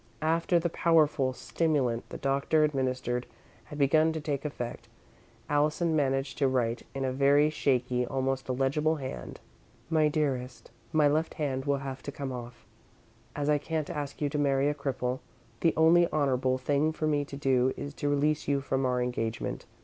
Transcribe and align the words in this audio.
After 0.23 0.57
the 0.57 0.67
powerful 0.67 1.31
stimulant 1.31 2.09
the 2.09 2.17
doctor 2.17 2.63
administered 2.63 3.27
had 3.65 3.77
begun 3.77 4.11
to 4.13 4.19
take 4.19 4.43
effect, 4.45 4.87
Allison 5.47 5.95
managed 5.95 6.39
to 6.39 6.47
write, 6.47 6.81
in 6.95 7.05
a 7.05 7.13
very 7.13 7.51
shaky, 7.51 8.03
almost 8.07 8.49
illegible 8.49 8.95
hand: 8.95 9.39
"MY 9.91 10.07
DEAREST: 10.07 10.71
"My 10.91 11.07
left 11.07 11.35
hand 11.35 11.65
will 11.65 11.77
have 11.85 12.01
to 12.01 12.11
come 12.11 12.31
off. 12.31 12.65
As 13.35 13.47
I 13.47 13.59
can't 13.59 13.91
ask 13.91 14.21
you 14.23 14.29
to 14.29 14.39
marry 14.39 14.67
a 14.69 14.73
cripple, 14.73 15.19
the 15.59 15.75
only 15.77 16.11
honourable 16.11 16.57
thing 16.57 16.91
for 16.91 17.05
me 17.05 17.23
to 17.23 17.37
do 17.37 17.71
is 17.77 17.93
to 17.93 18.09
release 18.09 18.47
you 18.47 18.59
from 18.59 18.87
our 18.87 19.03
engagement. 19.03 19.67